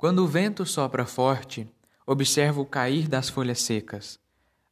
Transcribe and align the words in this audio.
Quando 0.00 0.24
o 0.24 0.26
vento 0.26 0.64
sopra 0.64 1.04
forte, 1.04 1.70
observo 2.06 2.62
o 2.62 2.64
cair 2.64 3.06
das 3.06 3.28
folhas 3.28 3.60
secas. 3.60 4.18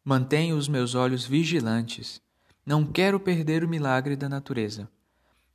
Mantenho 0.03 0.57
os 0.57 0.69
meus 0.69 0.95
olhos 0.95 1.27
vigilantes. 1.27 2.19
Não 2.65 2.83
quero 2.87 3.20
perder 3.20 3.62
o 3.62 3.68
milagre 3.68 4.17
da 4.17 4.26
natureza, 4.26 4.91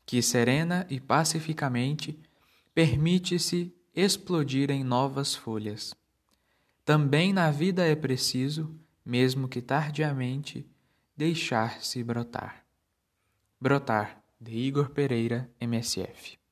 que 0.06 0.22
serena 0.22 0.86
e 0.92 1.00
pacificamente 1.00 2.20
permite-se 2.72 3.74
explodir 3.96 4.70
em 4.70 4.84
novas 4.84 5.34
folhas. 5.34 5.96
Também 6.86 7.34
na 7.34 7.50
vida 7.50 7.84
é 7.84 7.96
preciso, 7.96 8.80
mesmo 9.04 9.48
que 9.48 9.60
tardiamente, 9.60 10.70
deixar-se 11.18 12.04
brotar. 12.04 12.64
Brotar, 13.60 14.22
de 14.40 14.56
Igor 14.56 14.92
Pereira, 14.92 15.50
MSF. 15.60 16.43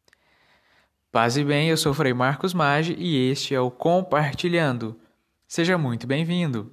Paz 1.12 1.36
e 1.36 1.44
bem, 1.44 1.68
eu 1.68 1.76
sou 1.76 1.94
Frei 1.94 2.14
Marcos 2.14 2.54
Maggi 2.54 2.96
e 2.98 3.30
este 3.30 3.54
é 3.54 3.60
o 3.60 3.70
Compartilhando. 3.70 4.98
Seja 5.46 5.78
muito 5.78 6.08
bem-vindo. 6.08 6.72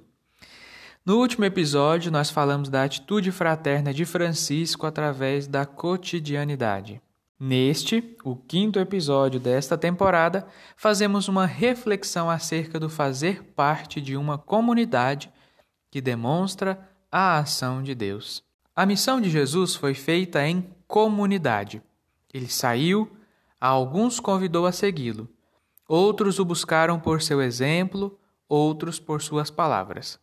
No 1.05 1.17
último 1.17 1.43
episódio, 1.43 2.09
nós 2.09 2.29
falamos 2.29 2.69
da 2.69 2.85
atitude 2.85 3.33
fraterna 3.33 3.93
de 3.93 4.05
Francisco 4.05 4.87
através 4.87 5.45
da 5.45 5.65
cotidianidade. 5.65 7.01
Neste, 7.37 8.15
o 8.23 8.33
quinto 8.33 8.79
episódio 8.79 9.41
desta 9.41 9.77
temporada, 9.77 10.47
fazemos 10.77 11.27
uma 11.27 11.45
reflexão 11.45 12.29
acerca 12.29 12.79
do 12.79 12.89
fazer 12.89 13.43
parte 13.43 13.99
de 13.99 14.15
uma 14.15 14.37
comunidade 14.37 15.29
que 15.91 15.99
demonstra 15.99 16.79
a 17.11 17.39
ação 17.39 17.83
de 17.83 17.93
Deus. 17.93 18.41
A 18.73 18.85
missão 18.85 19.19
de 19.19 19.29
Jesus 19.29 19.75
foi 19.75 19.93
feita 19.93 20.47
em 20.47 20.65
comunidade. 20.87 21.81
Ele 22.33 22.47
saiu, 22.47 23.18
a 23.59 23.67
alguns 23.67 24.19
convidou 24.19 24.65
a 24.65 24.71
segui-lo. 24.71 25.29
Outros 25.87 26.39
o 26.39 26.45
buscaram 26.45 26.99
por 26.99 27.21
seu 27.21 27.41
exemplo, 27.41 28.17
outros 28.47 28.99
por 28.99 29.21
suas 29.21 29.49
palavras. 29.49 30.19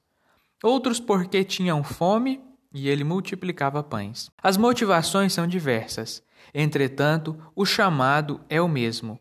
Outros 0.62 1.00
porque 1.00 1.44
tinham 1.44 1.84
fome 1.84 2.40
e 2.72 2.88
ele 2.88 3.04
multiplicava 3.04 3.82
pães. 3.82 4.30
As 4.42 4.56
motivações 4.56 5.32
são 5.32 5.46
diversas. 5.46 6.22
Entretanto, 6.54 7.36
o 7.54 7.64
chamado 7.64 8.40
é 8.48 8.60
o 8.60 8.68
mesmo. 8.68 9.18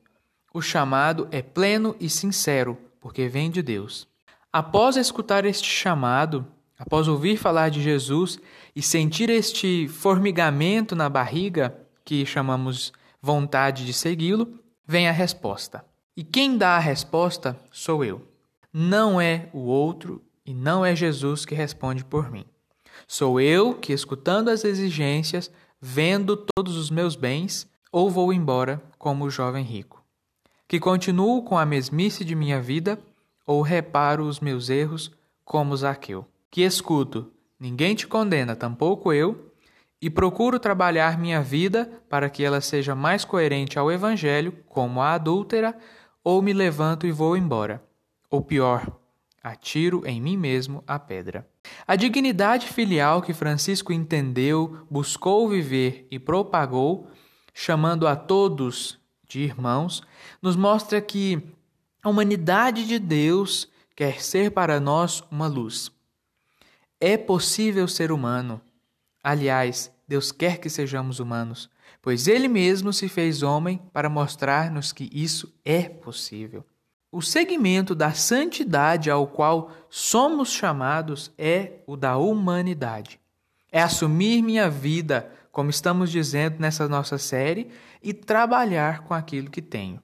O 0.54 0.62
chamado 0.62 1.28
é 1.32 1.42
pleno 1.42 1.96
e 2.00 2.10
sincero, 2.10 2.78
porque 3.02 3.28
vem 3.28 3.50
de 3.50 3.62
Deus. 3.62 4.08
Após 4.52 4.96
escutar 4.96 5.46
este 5.46 5.68
chamado, 5.68 6.48
após 6.80 7.08
ouvir 7.08 7.38
falar 7.38 7.70
de 7.70 7.82
Jesus 7.82 8.40
e 8.76 8.82
sentir 8.82 9.30
este 9.30 9.88
formigamento 9.88 10.96
na 10.96 11.10
barriga, 11.10 11.76
que 12.06 12.26
chamamos 12.26 12.94
vontade 13.26 13.88
de 13.88 13.92
segui-lo, 13.92 14.60
vem 14.86 15.10
a 15.10 15.12
resposta. 15.12 15.84
E 16.16 16.24
quem 16.24 16.60
dá 16.60 16.76
a 16.76 16.80
resposta 16.80 17.60
sou 17.72 18.06
eu. 18.06 18.22
Não 18.72 19.20
é 19.20 19.50
o 19.52 19.62
outro 19.62 20.22
e 20.46 20.54
não 20.54 20.86
é 20.86 20.96
Jesus 20.96 21.44
que 21.44 21.56
responde 21.56 22.06
por 22.06 22.30
mim. 22.30 22.46
Sou 23.08 23.42
eu 23.42 23.74
que, 23.74 23.92
escutando 23.92 24.50
as 24.50 24.64
exigências, 24.64 25.50
vendo 25.82 26.38
todos 26.38 26.78
os 26.78 26.92
meus 26.92 27.16
bens, 27.16 27.68
ou 27.92 28.12
vou 28.12 28.32
embora 28.32 28.80
como 29.00 29.26
o 29.26 29.30
jovem 29.32 29.66
rico. 29.66 30.06
Que 30.68 30.80
continuo 30.80 31.42
com 31.42 31.58
a 31.58 31.66
mesmice 31.66 32.24
de 32.24 32.36
minha 32.36 32.62
vida, 32.62 33.00
ou 33.44 33.64
reparo 33.64 34.28
os 34.28 34.40
meus 34.40 34.70
erros 34.70 35.12
como 35.44 35.76
Zaqueu. 35.76 36.28
Que 36.52 36.62
escuto, 36.62 37.32
ninguém 37.60 37.96
te 37.96 38.06
condena, 38.06 38.56
tampouco 38.56 39.12
eu, 39.12 39.52
e 40.06 40.10
procuro 40.12 40.60
trabalhar 40.60 41.18
minha 41.18 41.42
vida 41.42 42.00
para 42.08 42.30
que 42.30 42.44
ela 42.44 42.62
seja 42.62 42.94
mais 42.94 43.26
coerente 43.26 43.80
ao 43.80 43.92
Evangelho, 43.92 44.56
como 44.70 45.02
a 45.02 45.14
adúltera, 45.14 45.76
ou 46.24 46.44
me 46.44 46.54
levanto 46.54 47.08
e 47.08 47.12
vou 47.12 47.36
embora. 47.36 47.84
Ou 48.30 48.40
pior, 48.40 48.86
atiro 49.42 50.04
em 50.06 50.22
mim 50.22 50.38
mesmo 50.38 50.84
a 50.86 51.00
pedra. 51.00 51.50
A 51.88 51.96
dignidade 51.96 52.68
filial 52.68 53.20
que 53.20 53.34
Francisco 53.34 53.92
entendeu, 53.92 54.86
buscou 54.92 55.50
viver 55.50 56.08
e 56.12 56.20
propagou, 56.20 57.10
chamando 57.52 58.08
a 58.08 58.16
todos 58.16 59.00
de 59.28 59.40
irmãos, 59.40 60.04
nos 60.40 60.56
mostra 60.56 61.02
que 61.02 61.42
a 62.04 62.10
humanidade 62.10 62.86
de 62.86 63.00
Deus 63.00 63.68
quer 63.96 64.22
ser 64.22 64.52
para 64.52 64.80
nós 64.80 65.24
uma 65.32 65.48
luz. 65.48 65.92
É 67.02 67.18
possível 67.18 67.88
ser 67.88 68.12
humano. 68.12 68.62
Aliás, 69.24 69.95
Deus 70.08 70.32
quer 70.32 70.60
que 70.60 70.70
sejamos 70.70 71.20
humanos, 71.20 71.70
pois 72.02 72.28
Ele 72.28 72.48
mesmo 72.48 72.94
se 72.94 73.10
fez 73.10 73.42
homem 73.42 73.82
para 73.92 74.10
mostrar-nos 74.10 74.92
que 74.92 75.10
isso 75.12 75.54
é 75.64 75.90
possível. 75.90 76.64
O 77.12 77.22
segmento 77.22 77.96
da 77.96 78.12
santidade 78.12 79.10
ao 79.10 79.26
qual 79.26 79.72
somos 79.90 80.52
chamados 80.52 81.32
é 81.38 81.80
o 81.88 81.96
da 81.96 82.18
humanidade. 82.18 83.20
É 83.72 83.82
assumir 83.82 84.42
minha 84.42 84.70
vida, 84.70 85.32
como 85.52 85.70
estamos 85.70 86.12
dizendo 86.12 86.58
nessa 86.60 86.88
nossa 86.88 87.18
série, 87.18 87.70
e 88.04 88.14
trabalhar 88.14 89.04
com 89.04 89.14
aquilo 89.14 89.50
que 89.50 89.62
tenho. 89.62 90.02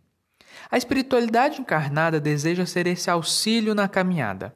A 0.69 0.77
espiritualidade 0.77 1.59
encarnada 1.59 2.19
deseja 2.19 2.65
ser 2.65 2.87
esse 2.87 3.09
auxílio 3.09 3.75
na 3.75 3.87
caminhada. 3.87 4.55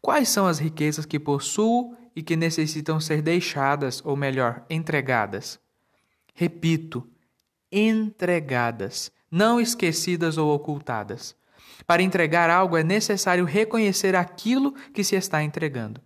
Quais 0.00 0.28
são 0.28 0.46
as 0.46 0.58
riquezas 0.58 1.06
que 1.06 1.18
possuo 1.18 1.96
e 2.18 2.22
que 2.22 2.34
necessitam 2.34 2.98
ser 2.98 3.22
deixadas, 3.22 4.02
ou 4.04 4.16
melhor, 4.16 4.64
entregadas. 4.68 5.60
Repito, 6.34 7.06
entregadas, 7.70 9.12
não 9.30 9.60
esquecidas 9.60 10.36
ou 10.36 10.52
ocultadas. 10.52 11.36
Para 11.86 12.02
entregar 12.02 12.50
algo 12.50 12.76
é 12.76 12.82
necessário 12.82 13.44
reconhecer 13.44 14.16
aquilo 14.16 14.72
que 14.92 15.04
se 15.04 15.14
está 15.14 15.44
entregando. 15.44 16.00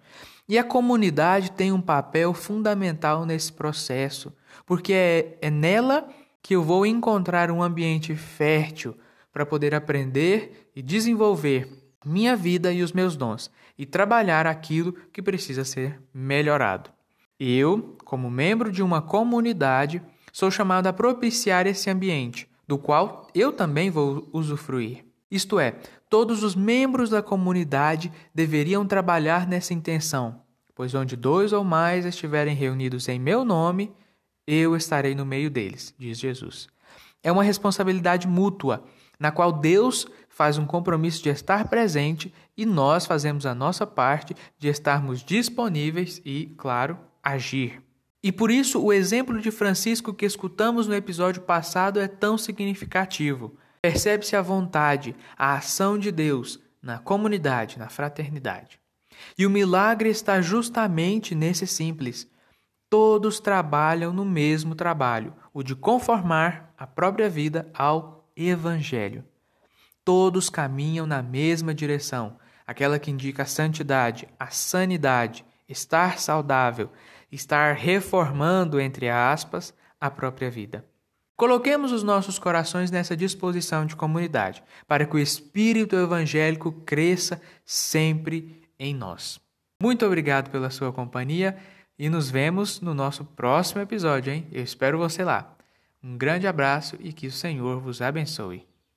E 0.47 0.59
a 0.59 0.65
comunidade 0.65 1.51
tem 1.51 1.73
um 1.73 1.81
papel 1.81 2.35
fundamental 2.35 3.25
nesse 3.25 3.51
processo, 3.51 4.31
porque 4.67 4.93
é, 4.93 5.39
é 5.41 5.49
nela 5.49 6.07
que 6.43 6.55
eu 6.55 6.63
vou 6.63 6.85
encontrar 6.85 7.51
um 7.51 7.63
ambiente 7.63 8.15
fértil 8.15 8.95
para 9.33 9.47
poder 9.47 9.75
aprender 9.75 10.71
e 10.77 10.83
desenvolver 10.83 11.82
minha 12.05 12.37
vida 12.37 12.73
e 12.73 12.83
os 12.83 12.93
meus 12.93 13.17
dons 13.17 13.51
e 13.79 13.87
trabalhar 13.87 14.47
aquilo 14.47 14.93
que 15.13 15.23
precisa 15.23 15.65
ser 15.65 16.01
melhorado. 16.13 16.91
Eu, 17.39 17.97
como 18.05 18.31
membro 18.31 18.71
de 18.71 18.83
uma 18.83 19.03
comunidade, 19.03 20.03
sou 20.33 20.51
chamado 20.51 20.87
a 20.87 20.93
propiciar 20.93 21.67
esse 21.67 21.91
ambiente, 21.91 22.49
do 22.67 22.79
qual 22.79 23.27
eu 23.35 23.53
também 23.53 23.91
vou 23.91 24.29
usufruir. 24.33 25.05
Isto 25.31 25.59
é, 25.59 25.77
todos 26.09 26.43
os 26.43 26.55
membros 26.55 27.11
da 27.11 27.23
comunidade 27.23 28.13
deveriam 28.35 28.87
trabalhar 28.87 29.47
nessa 29.47 29.75
intenção, 29.75 30.43
pois 30.75 30.95
onde 30.95 31.17
dois 31.17 31.53
ou 31.53 31.65
mais 31.65 32.05
estiverem 32.05 32.55
reunidos 32.55 33.09
em 33.09 33.19
meu 33.19 33.45
nome, 33.45 33.93
eu 34.47 34.77
estarei 34.77 35.15
no 35.15 35.25
meio 35.25 35.51
deles, 35.51 35.95
diz 35.99 36.19
Jesus. 36.19 36.69
É 37.23 37.31
uma 37.31 37.43
responsabilidade 37.43 38.27
mútua, 38.27 38.85
na 39.23 39.31
qual 39.31 39.53
Deus 39.53 40.05
faz 40.29 40.59
um 40.59 40.67
compromisso 40.67 41.23
de 41.23 41.29
estar 41.29 41.69
presente 41.69 42.35
e 42.57 42.67
nós 42.67 43.07
fazemos 43.07 43.47
a 43.47 43.55
nossa 43.55 43.87
parte 43.87 44.35
de 44.59 44.67
estarmos 44.67 45.23
disponíveis 45.23 46.21
e, 46.25 46.53
claro, 46.59 46.99
agir. 47.23 47.81
E 48.21 48.33
por 48.33 48.51
isso 48.51 48.83
o 48.83 48.93
exemplo 48.93 49.41
de 49.41 49.53
Francisco 49.53 50.13
que 50.13 50.27
escutamos 50.27 50.89
no 50.89 50.95
episódio 50.97 51.41
passado 51.43 52.01
é 52.01 52.09
tão 52.09 52.37
significativo. 52.37 53.57
Percebe-se 53.81 54.35
a 54.35 54.43
vontade, 54.43 55.15
a 55.39 55.55
ação 55.55 55.97
de 55.97 56.11
Deus 56.11 56.59
na 56.83 56.99
comunidade, 56.99 57.79
na 57.79 57.89
fraternidade. 57.89 58.81
E 59.39 59.47
o 59.47 59.51
milagre 59.51 60.09
está 60.09 60.41
justamente 60.41 61.33
nesse 61.33 61.65
simples. 61.65 62.29
Todos 62.91 63.39
trabalham 63.39 64.13
no 64.13 64.25
mesmo 64.25 64.75
trabalho, 64.75 65.33
o 65.55 65.63
de 65.63 65.77
conformar 65.77 66.75
a 66.77 66.89
própria 66.89 67.31
vida 67.31 67.71
ao 67.73 68.22
Evangelho. 68.37 69.25
Todos 70.05 70.51
caminham 70.51 71.07
na 71.07 71.23
mesma 71.23 71.73
direção, 71.73 72.37
aquela 72.67 72.99
que 72.99 73.11
indica 73.11 73.45
a 73.45 73.47
santidade, 73.47 74.29
a 74.39 74.49
sanidade, 74.49 75.45
estar 75.69 76.19
saudável, 76.19 76.91
estar 77.31 77.75
reformando, 77.75 78.81
entre 78.81 79.09
aspas, 79.09 79.75
a 80.01 80.11
própria 80.11 80.51
vida. 80.51 80.85
Coloquemos 81.37 81.91
os 81.93 82.03
nossos 82.03 82.39
corações 82.39 82.91
nessa 82.91 83.17
disposição 83.17 83.87
de 83.87 83.97
comunidade, 83.97 84.63
para 84.87 85.07
que 85.07 85.17
o 85.17 85.19
espírito 85.19 85.97
evangélico 85.97 86.71
cresça 86.71 87.41
sempre 87.65 88.63
em 88.79 88.95
nós. 88.95 89.41
Muito 89.81 90.07
obrigado 90.07 90.51
pela 90.51 90.71
sua 90.71 90.93
companhia 90.93 91.57
e 91.99 92.09
nos 92.09 92.31
vemos 92.31 92.81
no 92.81 92.95
nosso 92.95 93.25
próximo 93.25 93.81
episódio, 93.81 94.33
hein? 94.33 94.47
Eu 94.53 94.63
espero 94.63 94.99
você 94.99 95.25
lá. 95.25 95.57
Um 96.05 96.19
grande 96.19 96.49
abraço 96.49 96.97
e 96.99 97.13
que 97.13 97.29
o 97.29 97.33
Senhor 97.33 97.81
vos 97.81 98.03
abençoe. 98.03 98.67